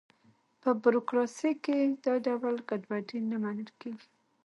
[0.61, 4.07] په بروکراسي کې دا ډول ګډوډي نه منل کېږي.